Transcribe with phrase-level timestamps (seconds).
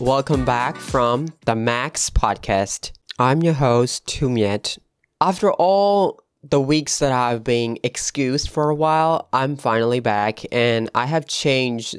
[0.00, 2.90] Welcome back from the Max Podcast.
[3.16, 4.76] I'm your host, Tumiet.
[5.20, 10.90] After all the weeks that I've been excused for a while, I'm finally back and
[10.96, 11.94] I have changed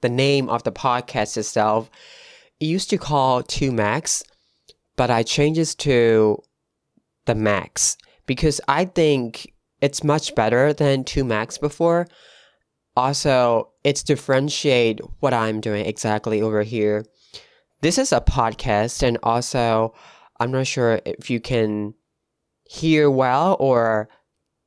[0.00, 1.90] the name of the podcast itself.
[2.58, 4.24] It used to call 2 Max,
[4.96, 6.42] but I changed it to
[7.26, 12.06] the Max because I think it's much better than 2 Max before.
[12.96, 17.04] Also, it's differentiate what I'm doing exactly over here.
[17.80, 19.94] This is a podcast and also
[20.38, 21.94] I'm not sure if you can
[22.64, 24.08] hear well or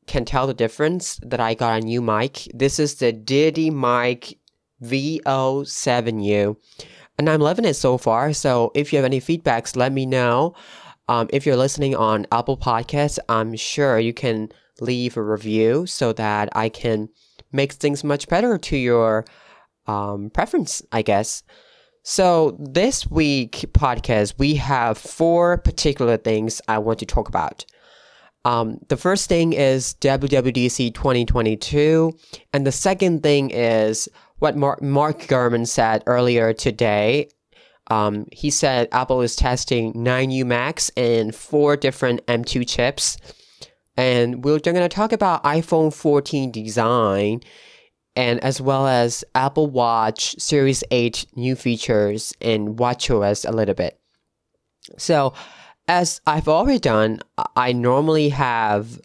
[0.08, 2.48] can tell the difference that I got a new mic.
[2.54, 4.38] This is the Deity Mic
[4.84, 6.58] VO7U
[7.18, 8.34] and I'm loving it so far.
[8.34, 10.56] So if you have any feedbacks, let me know.
[11.08, 14.50] Um, if you're listening on Apple Podcasts, I'm sure you can
[14.82, 17.10] leave a review so that I can
[17.56, 19.26] make things much better to your
[19.88, 21.44] um, preference, I guess.
[22.04, 27.66] So this week podcast, we have four particular things I want to talk about.
[28.46, 32.16] Um, the first thing is WWDC 2022,
[32.54, 37.30] and the second thing is what Mark, Mark Gurman said earlier today.
[37.88, 43.18] Um, he said Apple is testing 9U Max and four different M2 chips.
[43.98, 47.42] And we're going to talk about iPhone 14 design
[48.16, 54.00] and as well as Apple Watch Series 8 new features and WatchOS a little bit.
[54.98, 55.34] So,
[55.88, 57.20] as I've already done,
[57.56, 59.00] I normally have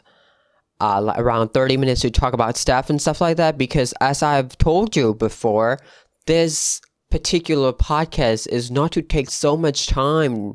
[0.80, 4.56] uh, around 30 minutes to talk about stuff and stuff like that because, as I've
[4.58, 5.78] told you before,
[6.26, 6.80] this
[7.10, 10.54] particular podcast is not to take so much time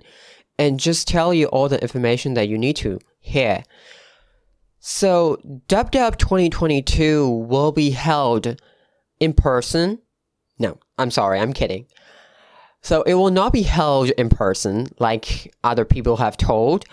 [0.57, 3.63] and just tell you all the information that you need to hear.
[4.88, 8.62] So, DubDub 2022 will be held
[9.19, 9.97] in person.
[10.59, 11.88] No, I'm sorry, I'm kidding.
[12.84, 16.85] So, it will not be held in person like other people have told.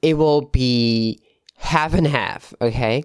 [0.00, 1.20] It will be
[1.58, 3.04] half and half, okay?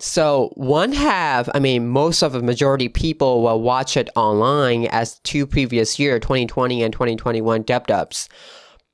[0.00, 5.20] So, one half, I mean, most of the majority people will watch it online as
[5.20, 8.26] two previous year, 2020 and 2021 DubDubs.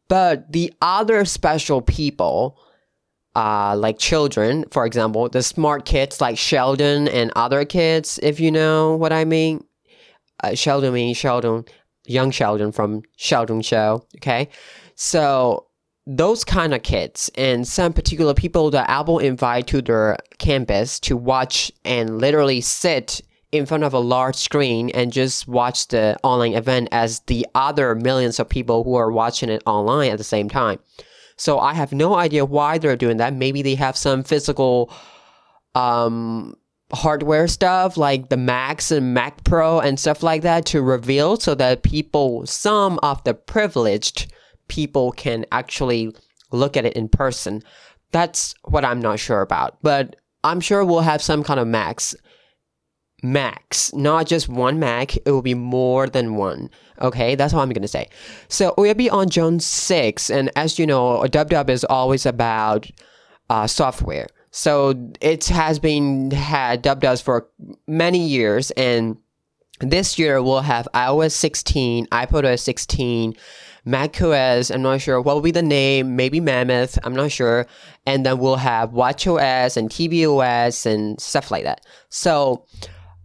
[0.09, 2.59] But the other special people,
[3.35, 8.51] uh, like children, for example, the smart kids like Sheldon and other kids, if you
[8.51, 9.65] know what I mean.
[10.43, 11.65] Uh, Sheldon means Sheldon,
[12.07, 14.05] young Sheldon from Sheldon Show.
[14.17, 14.49] Okay,
[14.97, 15.67] so
[16.07, 21.17] those kind of kids and some particular people that Apple invite to their campus to
[21.17, 23.21] watch and literally sit
[23.53, 27.95] in front of a large screen and just watch the online event as the other
[27.95, 30.79] millions of people who are watching it online at the same time.
[31.37, 33.35] So I have no idea why they're doing that.
[33.35, 34.93] Maybe they have some physical
[35.75, 36.55] um,
[36.93, 41.55] hardware stuff like the Macs and Mac Pro and stuff like that to reveal so
[41.55, 44.33] that people, some of the privileged
[44.69, 46.15] people can actually
[46.51, 47.63] look at it in person.
[48.11, 49.79] That's what I'm not sure about.
[49.83, 52.15] But I'm sure we'll have some kind of Macs
[53.23, 55.17] max, not just one Mac.
[55.17, 56.71] It will be more than one.
[57.01, 58.09] Okay, that's all I'm gonna say.
[58.49, 62.91] So we'll be on June 6, and as you know, DubDub is always about
[63.49, 64.27] uh, software.
[64.51, 67.49] So it has been had DubDubs for
[67.87, 69.17] many years, and
[69.81, 73.35] this year we'll have iOS 16, iPadOS 16,
[73.85, 74.71] macOS.
[74.71, 76.17] I'm not sure what will be the name.
[76.17, 76.99] Maybe Mammoth.
[77.03, 77.67] I'm not sure.
[78.07, 81.85] And then we'll have WatchOS and tvOS and stuff like that.
[82.09, 82.65] So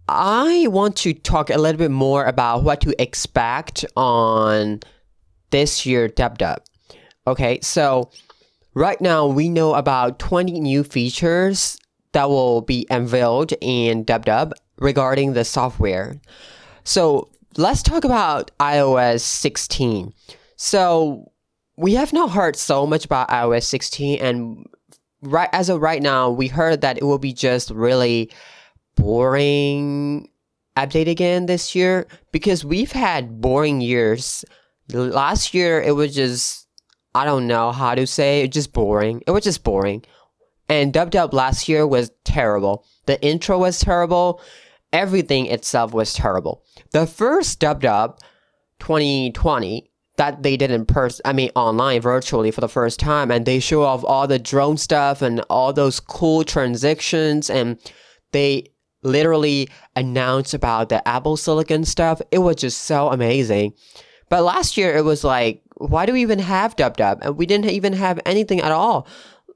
[0.07, 4.79] I want to talk a little bit more about what to expect on
[5.49, 6.57] this year DubDub.
[7.25, 8.09] Okay, so
[8.73, 11.77] right now we know about 20 new features
[12.13, 16.19] that will be unveiled in DubDub regarding the software.
[16.85, 20.13] So let's talk about iOS 16.
[20.55, 21.31] So
[21.75, 24.65] we have not heard so much about iOS 16 and
[25.21, 28.31] right as of right now we heard that it will be just really
[28.97, 30.29] boring
[30.75, 34.43] update again this year because we've had boring years.
[34.91, 36.67] Last year it was just
[37.15, 39.23] I don't know how to say it, just boring.
[39.25, 40.03] It was just boring.
[40.69, 42.85] And Dub Dub last year was terrible.
[43.05, 44.41] The intro was terrible.
[44.91, 46.63] Everything itself was terrible.
[46.91, 48.19] The first Dub Dub
[48.79, 53.45] 2020 that they did in person, I mean online virtually for the first time and
[53.45, 57.79] they show off all the drone stuff and all those cool transitions and
[58.31, 58.65] they
[59.07, 62.21] literally announced about the Apple Silicon stuff.
[62.31, 63.73] It was just so amazing.
[64.29, 67.19] But last year it was like, why do we even have DubDub?
[67.21, 69.07] And we didn't even have anything at all.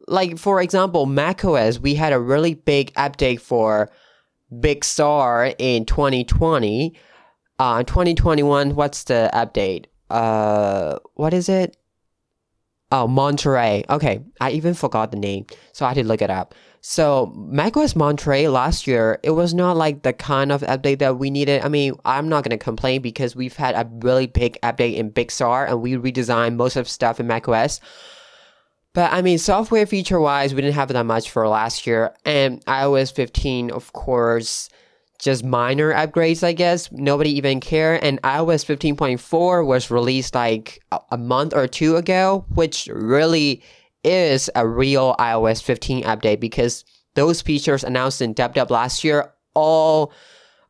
[0.07, 3.91] Like for example, macOS, we had a really big update for
[4.59, 6.93] Big Sur in 2020.
[7.59, 9.85] Uh, 2021, what's the update?
[10.09, 11.77] Uh, what is it?
[12.91, 13.85] Oh, Monterey.
[13.89, 16.53] Okay, I even forgot the name, so I had to look it up.
[16.83, 21.29] So macOS Monterey last year, it was not like the kind of update that we
[21.29, 21.61] needed.
[21.61, 25.31] I mean, I'm not gonna complain because we've had a really big update in Big
[25.31, 27.79] Sur and we redesigned most of stuff in macOS.
[28.93, 32.15] But I mean, software feature wise, we didn't have that much for last year.
[32.25, 34.67] And iOS 15, of course,
[35.19, 36.91] just minor upgrades, I guess.
[36.91, 38.03] Nobody even care.
[38.03, 40.81] And iOS 15.4 was released like
[41.11, 43.61] a month or two ago, which really
[44.03, 46.83] is a real iOS 15 update because
[47.15, 50.13] those features announced in DubDub last year all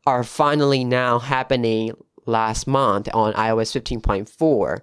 [0.06, 1.92] are finally now happening
[2.26, 4.80] last month on iOS 15.4.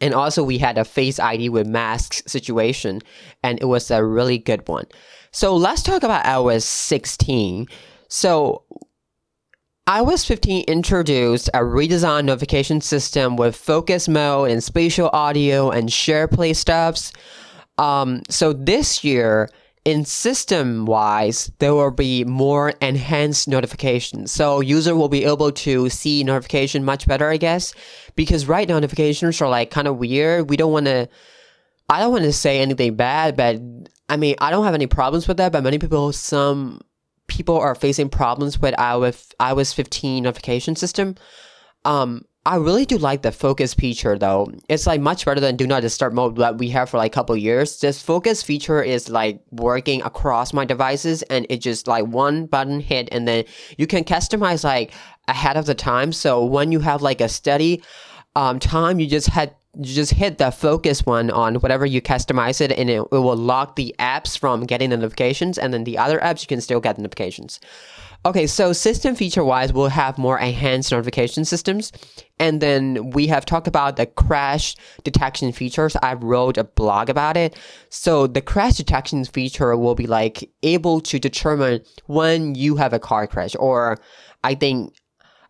[0.00, 3.00] And also, we had a Face ID with masks situation,
[3.42, 4.86] and it was a really good one.
[5.32, 7.66] So, let's talk about iOS 16.
[8.08, 8.62] So,
[9.88, 16.28] iOS 15 introduced a redesigned notification system with focus mode and spatial audio and share
[16.28, 17.12] play stuffs.
[17.80, 19.48] Um, so this year,
[19.86, 24.30] in system wise, there will be more enhanced notifications.
[24.30, 27.72] So user will be able to see notification much better, I guess,
[28.16, 30.50] because right notifications are like kind of weird.
[30.50, 31.08] We don't want to,
[31.88, 33.58] I don't want to say anything bad, but
[34.10, 36.82] I mean, I don't have any problems with that, but many people, some
[37.28, 41.14] people are facing problems with iOS, iOS 15 notification system.
[41.86, 44.50] Um, I really do like the focus feature though.
[44.68, 47.14] It's like much better than do not disturb mode that we have for like a
[47.14, 47.80] couple years.
[47.80, 52.80] This focus feature is like working across my devices and it just like one button
[52.80, 53.44] hit and then
[53.76, 54.92] you can customize like
[55.28, 56.12] ahead of the time.
[56.12, 57.82] So when you have like a steady
[58.34, 62.60] um, time, you just had you just hit the focus one on whatever you customize
[62.60, 65.96] it and it, it will lock the apps from getting the notifications and then the
[65.96, 67.60] other apps you can still get notifications.
[68.26, 71.90] Okay, so system feature wise, we'll have more enhanced notification systems.
[72.38, 75.96] And then we have talked about the crash detection features.
[76.02, 77.56] I wrote a blog about it.
[77.88, 82.98] So the crash detection feature will be like able to determine when you have a
[82.98, 83.98] car crash, or
[84.44, 84.94] I think,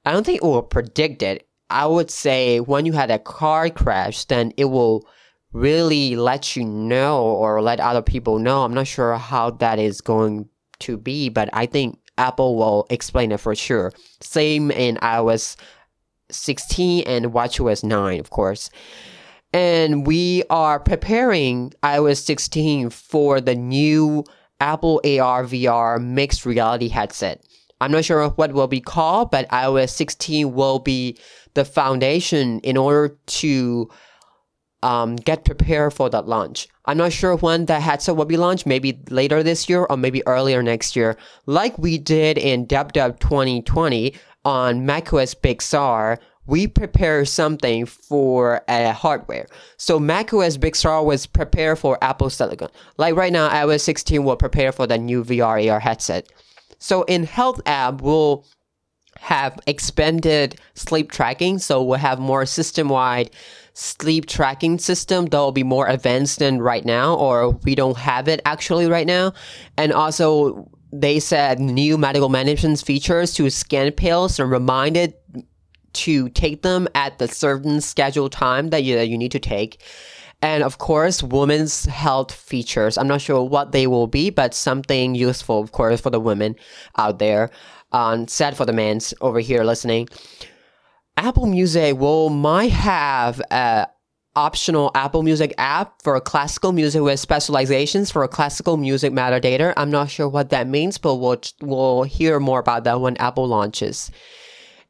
[0.04, 1.48] I don't think it will predict it.
[1.70, 5.08] I would say when you had a car crash, then it will
[5.52, 8.62] really let you know or let other people know.
[8.62, 10.48] I'm not sure how that is going
[10.80, 13.92] to be, but I think Apple will explain it for sure.
[14.20, 15.56] Same in iOS
[16.30, 18.68] 16 and WatchOS 9, of course.
[19.54, 24.24] And we are preparing iOS 16 for the new
[24.60, 27.42] Apple AR VR mixed reality headset.
[27.80, 31.18] I'm not sure what will be called, but iOS 16 will be
[31.54, 33.90] the foundation in order to
[34.82, 36.68] um, get prepared for that launch.
[36.86, 40.26] I'm not sure when that headset will be launched, maybe later this year or maybe
[40.26, 41.16] earlier next year,
[41.46, 46.18] like we did in DubDub 2020 on macOS Big Sur.
[46.46, 49.46] We prepared something for a hardware.
[49.76, 52.70] So macOS Big Sur was prepared for Apple Silicon.
[52.96, 56.26] Like right now, iOS 16 will prepare for the new VR AR headset.
[56.78, 58.46] So in Health app, we'll
[59.20, 61.58] have expanded sleep tracking.
[61.58, 63.30] So we'll have more system wide
[63.72, 68.28] sleep tracking system that will be more advanced than right now, or we don't have
[68.28, 69.32] it actually right now.
[69.76, 75.14] And also, they said new medical management features to scan pills and reminded
[75.92, 79.82] to take them at the certain scheduled time that you, that you need to take.
[80.42, 82.96] And of course, women's health features.
[82.96, 86.56] I'm not sure what they will be, but something useful, of course, for the women
[86.96, 87.50] out there.
[87.92, 90.08] Um, sad for the men over here listening.
[91.20, 93.86] Apple Music will might have a
[94.36, 99.74] optional Apple Music app for classical music with specializations for classical music metadata.
[99.76, 103.46] I'm not sure what that means, but we'll, we'll hear more about that when Apple
[103.46, 104.10] launches.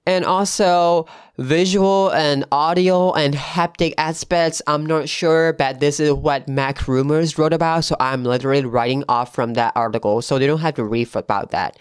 [0.06, 4.62] And also visual and audio and haptic aspects.
[4.68, 9.34] I'm not sure, but this is what MacRumors wrote about, so I'm literally writing off
[9.34, 11.76] from that article, so they don't have to read about that.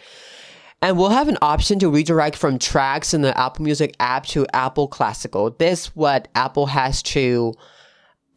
[0.81, 4.47] And we'll have an option to redirect from tracks in the Apple Music app to
[4.53, 5.51] Apple Classical.
[5.51, 7.53] This what Apple has to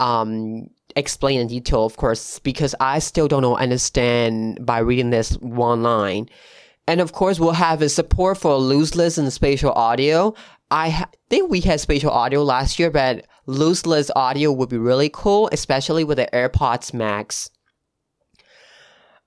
[0.00, 5.82] um, explain in detail, of course, because I still don't understand by reading this one
[5.82, 6.28] line.
[6.88, 10.34] And of course, we'll have a support for lossless and spatial audio.
[10.70, 15.10] I ha- think we had spatial audio last year, but lossless audio would be really
[15.12, 17.50] cool, especially with the AirPods Max.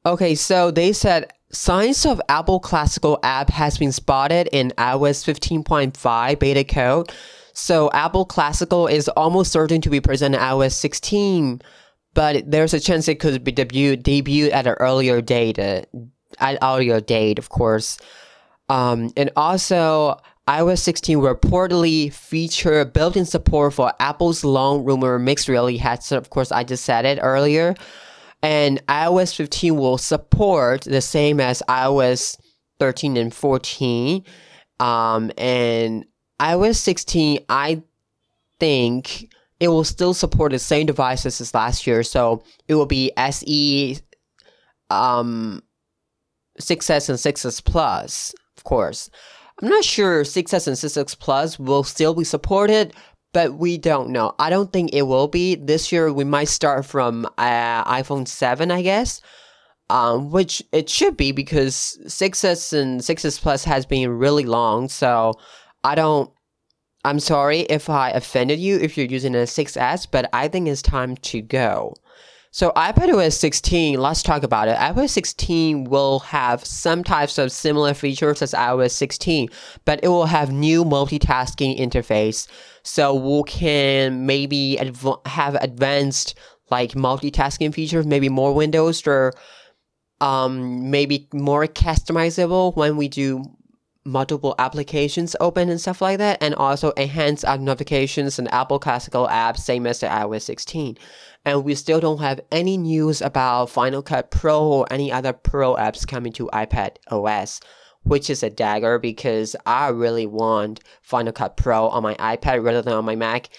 [0.06, 6.38] Okay, so they said Signs of Apple Classical app has been spotted in iOS 15.5
[6.38, 7.12] beta code.
[7.54, 11.62] So Apple Classical is almost certain to be present in iOS 16,
[12.14, 15.84] but there's a chance it could be debut debuted at an earlier date, uh,
[16.40, 18.00] at earlier date, of course.
[18.68, 20.20] Um, and also
[20.50, 26.18] iOS 16 reportedly feature built-in support for Apple's long rumor mixed reality headset.
[26.18, 27.76] Of course, I just said it earlier.
[28.46, 32.40] And iOS 15 will support the same as iOS
[32.80, 34.24] 13 and 14.
[34.80, 36.06] Um, and
[36.40, 37.82] iOS 16, I
[38.60, 42.04] think it will still support the same devices as last year.
[42.04, 43.98] So it will be SE,
[44.92, 45.64] um,
[46.62, 49.10] 6S and 6S Plus, of course.
[49.60, 52.94] I'm not sure 6S and 6S Plus will still be supported,
[53.36, 54.34] but we don't know.
[54.40, 55.56] I don't think it will be.
[55.56, 59.20] This year we might start from uh, iPhone 7, I guess.
[59.90, 65.34] Um, which it should be because 6S and 6S Plus has been really long, so
[65.84, 66.32] I don't
[67.04, 70.82] I'm sorry if I offended you if you're using a 6S, but I think it's
[70.82, 71.94] time to go.
[72.56, 74.78] So iPadOS 16, let's talk about it.
[74.78, 79.50] iOS 16 will have some types of similar features as iOS 16,
[79.84, 82.48] but it will have new multitasking interface.
[82.82, 86.36] So we can maybe adv- have advanced
[86.72, 89.34] like multitasking features, maybe more windows or
[90.22, 93.44] um, maybe more customizable when we do
[94.06, 99.58] multiple applications open and stuff like that, and also enhance notifications and Apple Classical apps,
[99.58, 100.98] same as the iOS 16.
[101.46, 105.76] And we still don't have any news about Final Cut Pro or any other Pro
[105.76, 107.62] apps coming to iPad OS,
[108.04, 112.82] which is a dagger because I really want Final Cut Pro on my iPad rather
[112.82, 113.50] than on my Mac.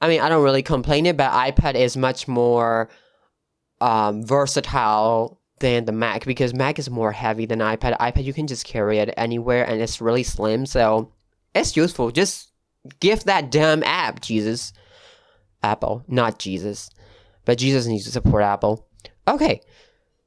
[0.00, 2.88] I mean, I don't really complain it, but iPad is much more
[3.80, 7.96] um, versatile than the Mac because Mac is more heavy than iPad.
[7.98, 11.12] iPad you can just carry it anywhere and it's really slim, so
[11.54, 12.10] it's useful.
[12.10, 12.50] Just
[12.98, 14.72] give that damn app, Jesus.
[15.62, 16.90] Apple, not Jesus.
[17.44, 18.86] But Jesus needs to support Apple.
[19.26, 19.60] Okay.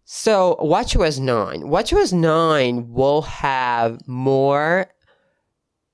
[0.05, 1.63] So WatchOS 9.
[1.63, 4.88] WatchOS 9 will have more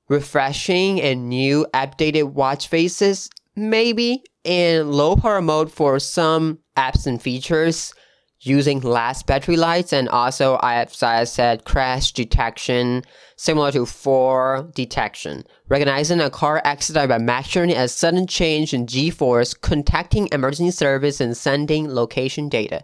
[0.07, 7.21] refreshing and new updated watch faces, maybe in low power mode for some apps and
[7.21, 7.93] features
[8.41, 13.03] using less battery lights and also as I said crash detection
[13.35, 15.45] similar to fall detection.
[15.67, 21.35] Recognizing a car accident by measuring a sudden change in g-force contacting emergency service and
[21.35, 22.83] sending location data.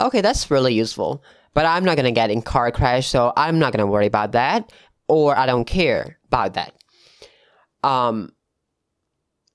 [0.00, 1.22] Okay that's really useful
[1.54, 4.06] but i'm not going to get in car crash so i'm not going to worry
[4.06, 4.72] about that
[5.08, 6.74] or i don't care about that.
[7.82, 8.32] Um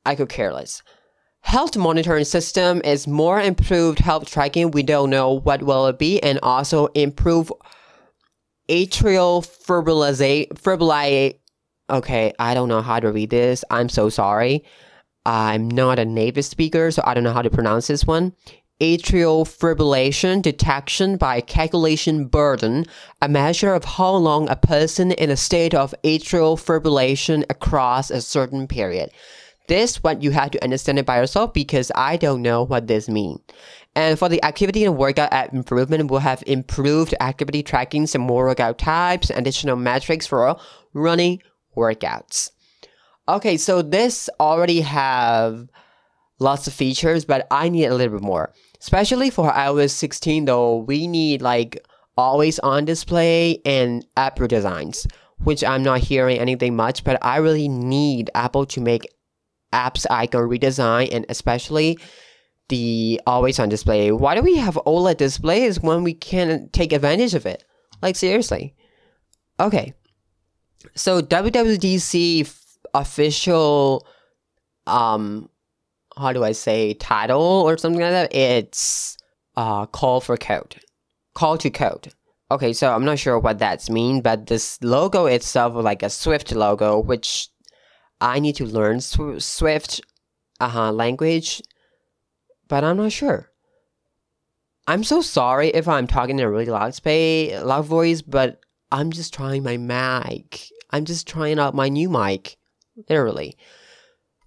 [0.05, 0.83] i could care less
[1.47, 4.69] health monitoring system is more improved health tracking.
[4.71, 7.53] We don't know what will it be, and also improve
[8.67, 11.39] atrial fibrillation.
[11.89, 13.63] Okay, I don't know how to read this.
[13.69, 14.65] I'm so sorry.
[15.25, 18.33] I'm not a native speaker, so I don't know how to pronounce this one.
[18.81, 22.85] Atrial fibrillation detection by calculation burden,
[23.21, 28.19] a measure of how long a person in a state of atrial fibrillation across a
[28.19, 29.11] certain period.
[29.67, 33.09] This one you have to understand it by yourself because I don't know what this
[33.09, 33.39] means.
[33.95, 38.45] And for the activity and workout app improvement, we'll have improved activity tracking, some more
[38.45, 40.55] workout types, additional metrics for
[40.93, 41.41] running
[41.75, 42.51] workouts.
[43.27, 45.67] Okay, so this already have
[46.39, 48.53] lots of features, but I need a little bit more.
[48.79, 51.83] Especially for iOS 16 though, we need like
[52.15, 55.07] always on display and app redesigns,
[55.43, 59.07] which I'm not hearing anything much, but I really need Apple to make
[59.73, 61.97] apps icon redesign and especially
[62.69, 64.11] the always on display.
[64.11, 67.63] Why do we have OLED displays when we can take advantage of it?
[68.01, 68.75] Like seriously.
[69.59, 69.93] Okay.
[70.95, 72.53] So WWDC
[72.93, 74.07] official
[74.85, 75.49] um
[76.15, 78.35] how do I say title or something like that?
[78.35, 79.17] It's
[79.55, 80.79] uh call for code.
[81.33, 82.13] Call to code.
[82.49, 86.53] Okay, so I'm not sure what that's mean, but this logo itself like a Swift
[86.53, 87.49] logo, which
[88.19, 90.01] I need to learn Swift
[90.59, 91.61] uh-huh, language,
[92.67, 93.51] but I'm not sure.
[94.87, 99.11] I'm so sorry if I'm talking in a really loud space, loud voice, but I'm
[99.11, 100.69] just trying my mic.
[100.91, 102.57] I'm just trying out my new mic,
[103.09, 103.57] literally.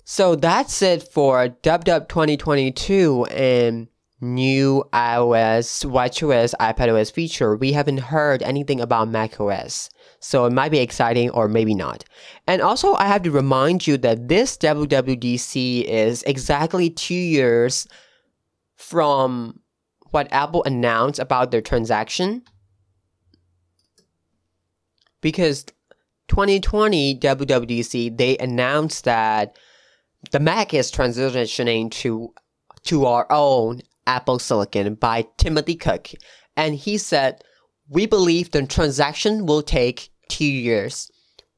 [0.05, 3.89] So that's it for DubDub 2022 and
[4.21, 7.55] new iOS, watchOS, iPadOS feature.
[7.55, 9.91] We haven't heard anything about macOS.
[10.21, 12.05] So it might be exciting or maybe not.
[12.47, 17.89] And also, I have to remind you that this WWDC is exactly two years
[18.77, 19.61] from
[20.11, 22.43] what Apple announced about their transaction.
[25.23, 25.65] Because
[26.29, 29.57] 2020 WWDC, they announced that
[30.33, 32.33] the Mac is transitioning to
[32.85, 36.11] to our own Apple Silicon by Timothy Cook.
[36.57, 37.43] And he said
[37.91, 41.11] we believe the transaction will take two years.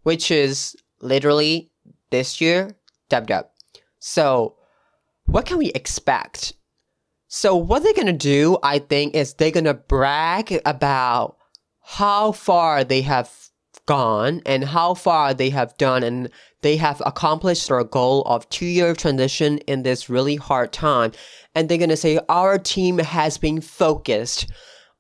[0.03, 1.71] which is literally
[2.11, 2.77] this year.
[3.09, 3.47] Dub dub.
[4.01, 4.57] So,
[5.27, 6.55] what can we expect?
[7.29, 11.37] So, what they're gonna do, I think, is they're gonna brag about
[11.83, 13.31] how far they have
[13.87, 16.31] gone and how far they have done and
[16.63, 21.13] they have accomplished their goal of two year transition in this really hard time.
[21.55, 24.51] And they're gonna say our team has been focused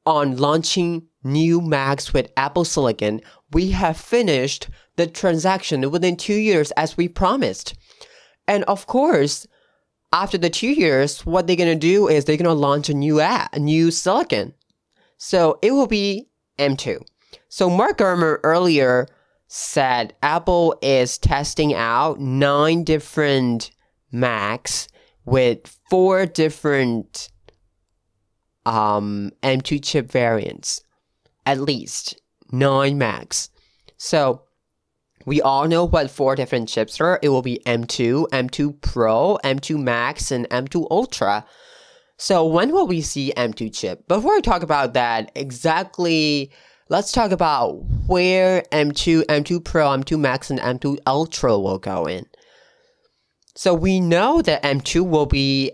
[0.07, 3.21] on launching new Macs with Apple Silicon.
[3.53, 7.75] We have finished the transaction within two years as we promised.
[8.47, 9.47] And of course,
[10.13, 13.55] after the two years, what they're gonna do is they're gonna launch a new app,
[13.55, 14.55] a new silicon.
[15.17, 17.01] So it will be M2.
[17.49, 19.07] So Mark Gurman earlier
[19.49, 23.71] said Apple is testing out nine different
[24.11, 24.89] Macs
[25.25, 27.31] with four different
[28.65, 30.83] um, M2 chip variants,
[31.47, 32.21] at least
[32.51, 33.51] nine Macs.
[33.97, 34.43] So
[35.25, 37.19] we all know what four different chips are.
[37.23, 41.45] It will be M2, M2 Pro, M2 Max, and M2 Ultra.
[42.19, 44.07] So when will we see M2 chip?
[44.09, 46.53] Before I talk about that, exactly,
[46.89, 47.73] let's talk about
[48.07, 52.27] where M2, M2 Pro, M2 Max, and M2 Ultra will go in.
[53.55, 55.73] So we know that M2 will be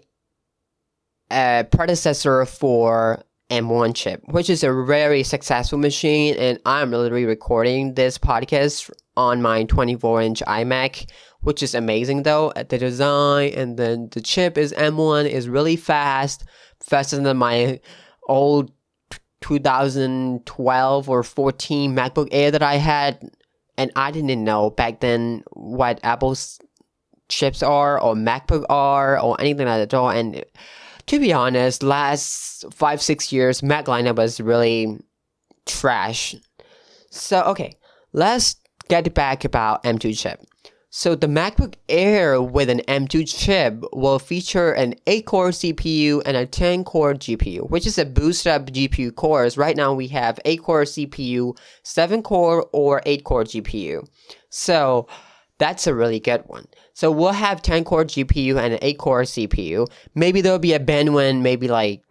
[1.30, 6.34] a predecessor for M1 chip, which is a very successful machine.
[6.34, 12.52] And I'm literally recording this podcast on my 24 inch iMac, which is amazing though.
[12.56, 16.44] at The design and then the chip is M1 is really fast,
[16.80, 17.80] faster than my
[18.28, 18.70] old
[19.40, 23.30] 2012 or 14 MacBook Air that I had.
[23.78, 26.58] And I didn't know back then what Apple's
[27.28, 30.10] chips are or MacBook are or anything like that at all.
[30.10, 30.44] And
[31.08, 34.98] to be honest, last five, six years, Mac lineup was really
[35.66, 36.34] trash.
[37.10, 37.74] So, okay,
[38.12, 38.56] let's
[38.88, 40.40] get back about M2 chip.
[40.90, 46.46] So the MacBook Air with an M2 chip will feature an 8-core CPU and a
[46.46, 49.58] 10-core GPU, which is a boost up GPU cores.
[49.58, 54.08] Right now we have 8-core CPU, 7-core or 8-core GPU.
[54.48, 55.06] So
[55.58, 56.66] that's a really good one.
[56.94, 59.86] So we'll have 10 core GPU and an 8 core CPU.
[60.14, 62.02] Maybe there'll be a Benwin, maybe like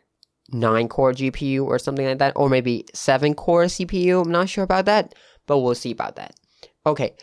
[0.52, 4.26] 9 core GPU or something like that, or maybe 7 core CPU.
[4.26, 6.36] I'm not sure about that, but we'll see about that.
[6.86, 7.16] Okay.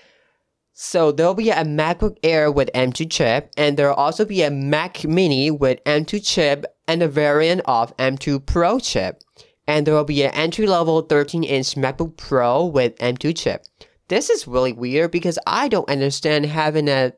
[0.73, 5.05] So there'll be a MacBook Air with M2 chip, and there'll also be a Mac
[5.05, 9.23] Mini with M2 chip and a variant of M2 Pro chip.
[9.67, 13.65] And there will be an entry level 13 inch MacBook Pro with M2 chip.
[14.09, 17.13] This is really weird because I don't understand having a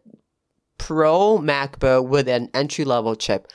[0.79, 3.49] Pro MacBook with an entry level chip.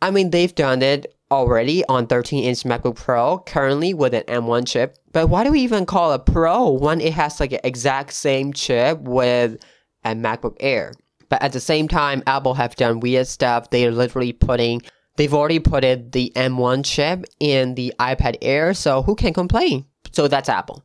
[0.00, 4.66] I mean, they've done it already on 13 inch MacBook Pro, currently with an M1
[4.66, 4.96] chip.
[5.12, 8.52] But why do we even call it Pro when it has like an exact same
[8.52, 9.62] chip with
[10.04, 10.94] a MacBook Air?
[11.28, 13.70] But at the same time, Apple have done weird stuff.
[13.70, 14.82] They're literally putting,
[15.16, 19.84] they've already put it, the M1 chip in the iPad Air, so who can complain?
[20.12, 20.84] So that's Apple.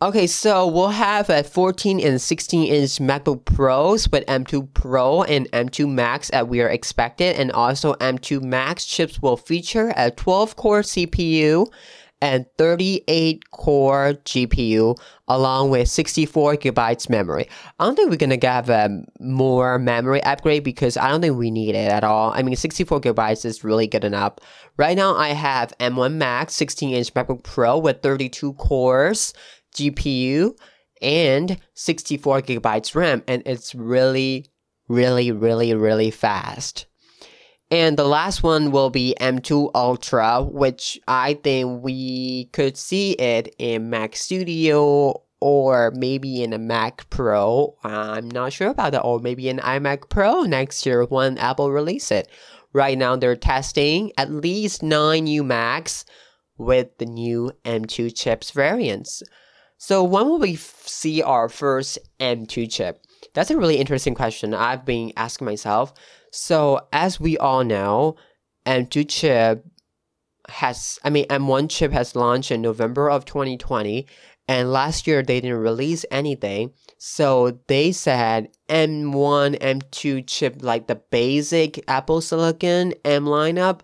[0.00, 5.50] Okay, so we'll have a 14 and 16 inch MacBook Pros with M2 Pro and
[5.50, 10.54] M2 Max as we are expected, and also M2 Max chips will feature a 12
[10.54, 11.66] core CPU
[12.20, 14.96] and 38 core GPU
[15.28, 17.48] along with 64 gigabytes memory.
[17.78, 21.36] I don't think we're gonna have a um, more memory upgrade because I don't think
[21.36, 22.32] we need it at all.
[22.32, 24.34] I mean, 64 gigabytes is really good enough.
[24.76, 29.34] Right now, I have M1 Max 16 inch MacBook Pro with 32 cores.
[29.78, 30.56] GPU
[31.00, 34.46] and 64 gigabytes RAM, and it's really,
[34.88, 36.86] really, really, really fast.
[37.70, 43.54] And the last one will be M2 Ultra, which I think we could see it
[43.58, 47.76] in Mac Studio or maybe in a Mac Pro.
[47.84, 52.10] I'm not sure about that, or maybe an iMac Pro next year when Apple release
[52.10, 52.28] it.
[52.72, 56.04] Right now, they're testing at least nine new Macs
[56.56, 59.22] with the new M2 chips variants.
[59.78, 63.00] So when will we see our first M2 chip?
[63.32, 65.94] That's a really interesting question I've been asking myself.
[66.32, 68.16] So as we all know,
[68.66, 69.64] M2 chip
[70.48, 74.06] has, I mean, M1 chip has launched in November of 2020,
[74.48, 76.72] and last year they didn't release anything.
[76.96, 83.80] So they said M1, M2 chip, like the basic Apple Silicon M lineup,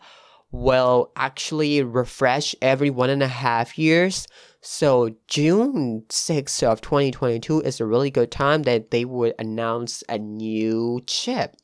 [0.50, 4.26] will actually refresh every one and a half years.
[4.66, 10.16] So June 6th of 2022 is a really good time that they would announce a
[10.16, 11.54] new chip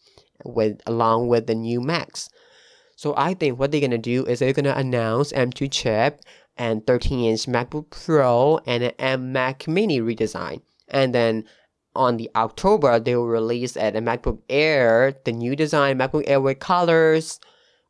[0.44, 2.28] with along with the new Macs.
[2.96, 6.20] So I think what they're gonna do is they're gonna announce M2 chip
[6.58, 10.60] and 13 inch MacBook Pro and an M Mac Mini redesign.
[10.88, 11.44] And then
[11.96, 16.42] on the October, they will release at a MacBook Air, the new design MacBook Air
[16.42, 17.40] with colors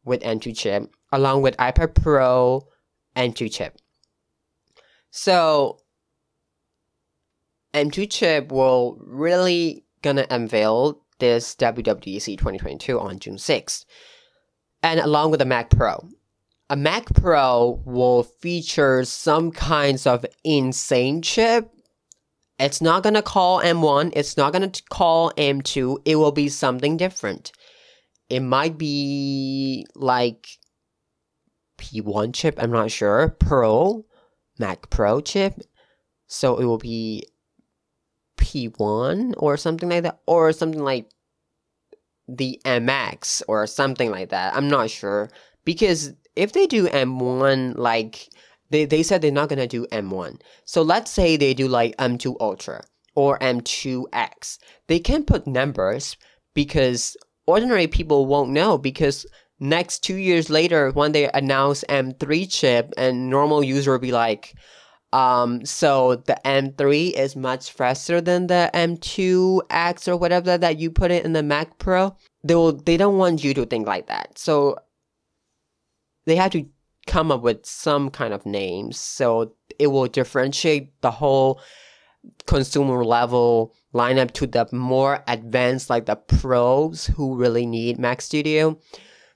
[0.05, 2.69] with M2 chip, along with iPad Pro
[3.17, 3.77] M2 chip.
[5.11, 5.79] So
[7.75, 13.85] M2 chip will really gonna unveil this WWDC 2022 on June 6th.
[14.83, 16.09] And along with the Mac Pro.
[16.71, 21.71] A Mac Pro will feature some kinds of insane chip.
[22.59, 27.53] It's not gonna call M1, it's not gonna call M2, it will be something different.
[28.29, 30.47] It might be like
[31.79, 33.31] P1 chip, I'm not sure.
[33.41, 34.05] Pro,
[34.61, 35.61] Mac Pro chip.
[36.29, 37.25] So it will be
[38.37, 41.11] P1 or something like that, or something like
[42.29, 44.55] the MX or something like that.
[44.55, 45.31] I'm not sure
[45.65, 48.29] because if they do M1, like
[48.71, 50.41] they, they said they're not gonna do M1.
[50.65, 52.83] So let's say they do like M2 Ultra
[53.17, 54.59] or M2X.
[54.87, 56.17] They can put numbers
[56.55, 59.27] because ordinary people won't know because
[59.61, 64.55] next two years later when they announce M3 chip and normal user will be like,
[65.13, 71.11] um, so the M3 is much faster than the M2X or whatever that you put
[71.11, 72.17] it in the Mac Pro.
[72.43, 74.39] They will, they don't want you to think like that.
[74.39, 74.77] So
[76.27, 76.67] they have to
[77.07, 81.61] come up with some kind of names so it will differentiate the whole
[82.47, 88.79] consumer level lineup to the more advanced like the pros who really need Mac Studio.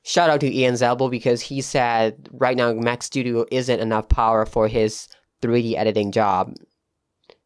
[0.06, 4.44] Shout out to Ian Zelbo because he said right now Mac Studio isn't enough power
[4.44, 5.08] for his
[5.42, 6.54] 3D editing job.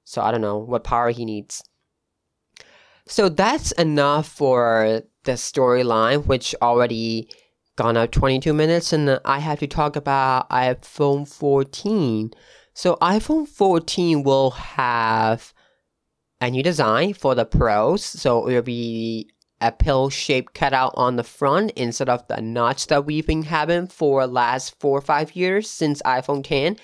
[0.03, 1.63] So I don't know what power he needs.
[3.07, 7.31] So that's enough for the storyline, which already
[7.77, 12.33] gone up 22 minutes, and I have to talk about iPhone 14.
[12.75, 15.55] So iPhone 14 will have
[16.41, 18.05] a new design for the pros.
[18.05, 22.87] So it will be a pill shaped cutout on the front instead of the notch
[22.87, 26.77] that we've been having for last four or five years since iPhone 10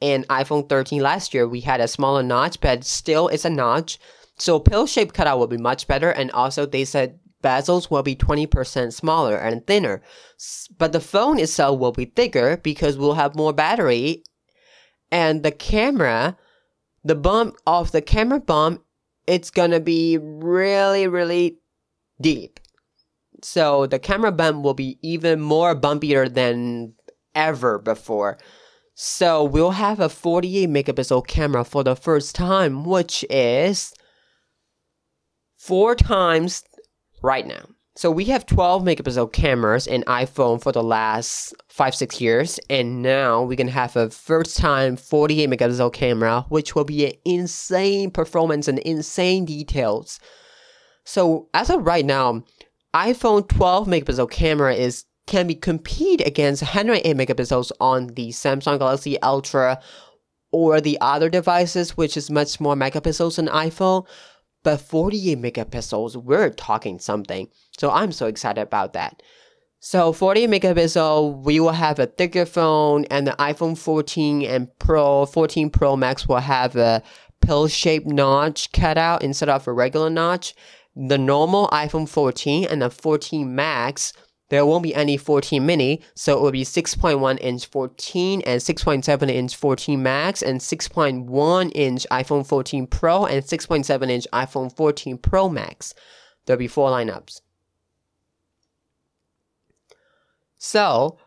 [0.00, 3.98] and iPhone 13 last year, we had a smaller notch, but still it's a notch.
[4.36, 6.10] So pill shaped cutout will be much better.
[6.10, 10.02] And also they said bezels will be 20% smaller and thinner.
[10.78, 14.24] But the phone itself will be thicker because we'll have more battery.
[15.10, 16.36] And the camera,
[17.04, 18.82] the bump of the camera bump,
[19.26, 21.58] it's gonna be really, really
[22.20, 22.60] deep.
[23.42, 26.94] So the camera bump will be even more bumpier than
[27.34, 28.38] ever before.
[28.94, 33.92] So we'll have a 48 megapixel camera for the first time, which is
[35.56, 36.62] four times
[37.22, 37.66] right now.
[37.96, 42.58] So we have 12 megapixel cameras in iPhone for the last five, six years.
[42.68, 47.12] And now we can have a first time 48 megapixel camera, which will be an
[47.24, 50.18] insane performance and insane details.
[51.04, 52.44] So as of right now,
[52.94, 59.20] iPhone 12 megapixel camera is can be compete against 108 megapixels on the Samsung Galaxy
[59.22, 59.80] Ultra
[60.52, 64.06] or the other devices, which is much more megapixels than iPhone.
[64.62, 67.48] But 48 megapixels, we're talking something.
[67.78, 69.22] So I'm so excited about that.
[69.80, 75.26] So 40 megapixel, we will have a thicker phone, and the iPhone 14 and Pro,
[75.26, 77.02] 14 Pro Max will have a
[77.42, 80.54] pill-shaped notch cut out instead of a regular notch.
[80.96, 84.12] The normal iPhone 14 and the 14 Max
[84.50, 89.30] there won't be any 14 mini, so it will be 6.1 inch 14 and 6.7
[89.30, 95.48] inch 14 Max and 6.1 inch iPhone 14 Pro and 6.7 inch iPhone 14 Pro
[95.48, 95.94] Max.
[96.44, 97.40] There'll be four lineups.
[100.58, 101.18] So,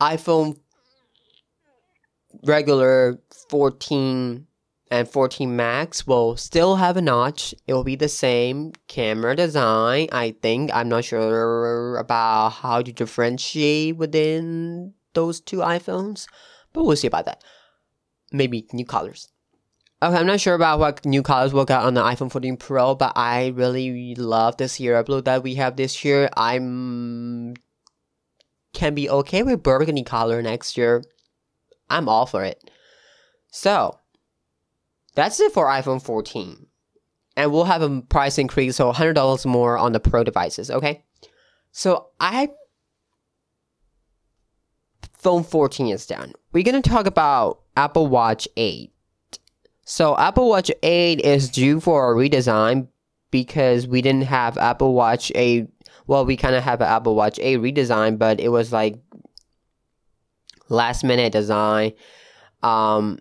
[0.00, 0.58] iPhone
[2.44, 3.18] regular
[3.50, 4.45] 14
[4.90, 7.54] and 14 Max will still have a notch.
[7.66, 10.70] It will be the same camera design, I think.
[10.72, 16.26] I'm not sure about how to differentiate within those two iPhones,
[16.72, 17.42] but we'll see about that.
[18.32, 19.28] Maybe new colors.
[20.02, 22.94] Okay, I'm not sure about what new colors we'll get on the iPhone 14 Pro,
[22.94, 26.28] but I really love the Sierra Blue that we have this year.
[26.36, 27.54] I'm
[28.74, 31.02] can be okay with burgundy color next year.
[31.88, 32.70] I'm all for it.
[33.50, 33.98] So,
[35.16, 36.66] that's it for iPhone 14.
[37.36, 41.04] And we'll have a price increase, so $100 more on the Pro devices, okay?
[41.72, 42.50] So I
[45.12, 46.32] phone 14 is done.
[46.52, 48.92] We're going to talk about Apple Watch 8.
[49.84, 52.88] So Apple Watch 8 is due for a redesign
[53.30, 55.68] because we didn't have Apple Watch 8.
[56.06, 58.98] Well, we kind of have an Apple Watch 8 redesign, but it was like
[60.68, 61.92] last minute design.
[62.62, 63.18] Um,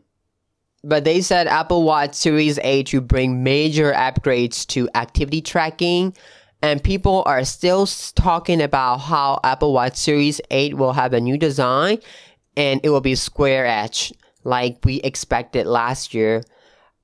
[0.86, 6.16] but they said Apple Watch Series 8 to bring major upgrades to activity tracking.
[6.62, 11.38] And people are still talking about how Apple Watch Series 8 will have a new
[11.38, 11.98] design
[12.56, 16.44] and it will be square edge like we expected last year.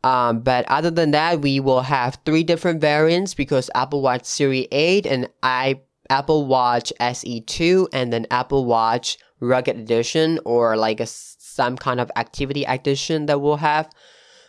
[0.03, 4.67] Um, but other than that, we will have three different variants because Apple Watch Series
[4.71, 11.07] 8 and I Apple Watch SE2 and then Apple Watch Rugged Edition or like a,
[11.51, 13.89] some kind of activity addition that we'll have.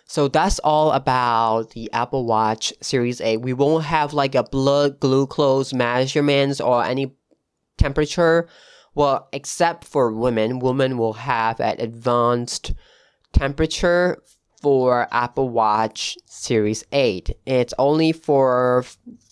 [0.07, 3.39] So that's all about the Apple Watch Series 8.
[3.39, 7.15] We won't have like a blood glucose measurements or any
[7.79, 8.49] temperature.
[8.95, 12.75] Well, except for women, women will have an advanced
[13.33, 14.23] temperature
[14.61, 17.31] for Apple Watch Series 8.
[17.47, 18.85] It's only for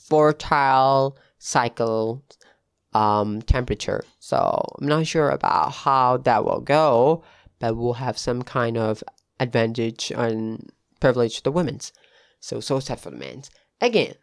[0.08, 2.24] fertile cycle
[2.92, 4.04] um, temperature.
[4.18, 7.22] So I'm not sure about how that will go,
[7.60, 9.04] but we'll have some kind of
[9.38, 11.92] advantage and privilege to the women's.
[12.40, 13.50] So so sad for the men's.
[13.80, 14.14] Again.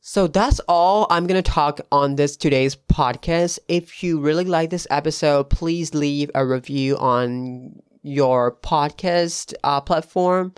[0.00, 3.58] So that's all I'm gonna talk on this today's podcast.
[3.68, 10.54] If you really like this episode, please leave a review on your podcast uh, platform.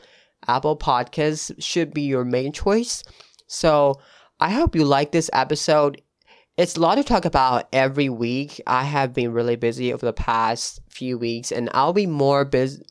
[0.48, 3.02] Apple Podcasts should be your main choice.
[3.46, 4.00] So
[4.40, 6.02] I hope you like this episode.
[6.56, 8.62] It's a lot to talk about every week.
[8.66, 12.82] I have been really busy over the past few weeks, and I'll be more busy.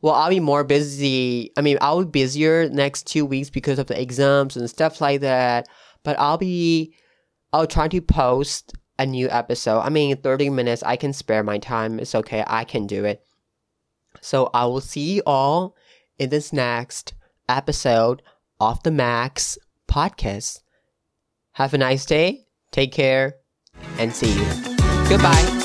[0.00, 1.50] Well, I'll be more busy.
[1.56, 5.22] I mean, I'll be busier next two weeks because of the exams and stuff like
[5.22, 5.66] that.
[6.04, 6.94] But I'll be,
[7.52, 9.80] I'll try to post a new episode.
[9.80, 11.98] I mean, 30 minutes, I can spare my time.
[11.98, 12.44] It's okay.
[12.46, 13.24] I can do it.
[14.20, 15.74] So I will see you all
[16.18, 17.14] in this next
[17.48, 18.22] episode
[18.60, 20.60] of the Max podcast.
[21.52, 22.43] Have a nice day,
[22.74, 23.36] take care,
[23.98, 24.46] and see you.
[25.08, 25.63] Goodbye.